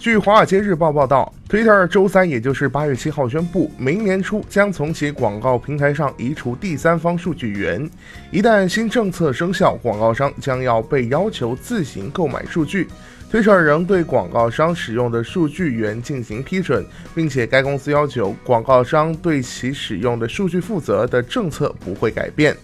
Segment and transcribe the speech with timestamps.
[0.00, 7.86] 据《华尔街日报》报道，Twitter 周三，也就是八月七号宣布，明年初将从其广告平台上移除第三方数据源。
[8.30, 12.88] 一旦新政策生效，广告商将要被要求自行购买数据。
[13.30, 16.82] Twitter 仍对广告商使用的数据源进行批准，
[17.14, 22.56] 并且该公司要求广告商对其使用的数据负责的政策不会改变。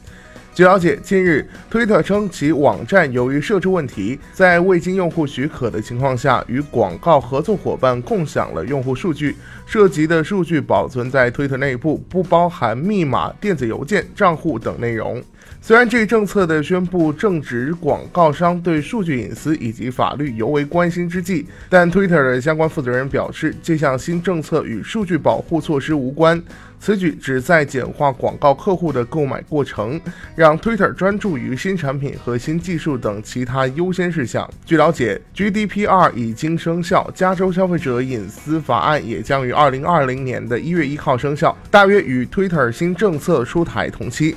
[0.57, 9.37] 据了解，近日推特称其网站由于设置问题，在未经用户许可的情况下，与广告合作伙伴共享了用户数据。
[9.67, 15.23] 涉及的数据保存在推特内部，不包含密码、电子邮件、账户等内容。
[15.61, 26.43] 虽然这一政策的宣布正值广告商对数据隐私以及法律尤为关心之际，但 Twitter 的相关负责人表示，这项新政策与数据保护措施无关。
[26.87, 30.01] 此举旨在简化广告客户的购买过程，
[30.37, 34.49] 让 Twitter 专注于新产品和新技术等其他优先事项。
[34.65, 44.37] 据了解，GDPR 已经生效，加州消费者隐私法案也将于二零二零年的一月一号生效，大约与 Twitter 新政策出台同期。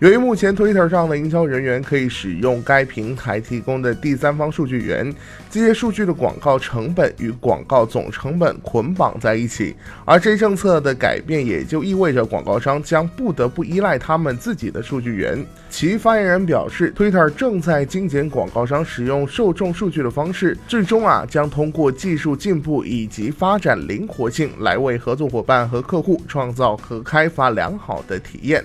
[0.00, 5.14] 由于目前 Twitter 上的营销人员可以使用该平台提供的第三方数据源，
[5.50, 9.76] 这些数据的广告成本与广告总成本捆绑在一起，
[10.06, 15.44] 而这一政策的改变也就意味着广告商将不得不依赖他们自己的数据源。
[15.68, 28.64] 其发言人表示，Twitter 正在精简广告商使用受众数据的方式，最终啊将通过技术进步以及发展灵活性来为合作伙伴和客户创造和开发良好的体验。